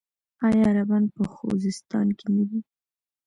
[0.47, 2.59] آیا عربان په خوزستان کې نه دي؟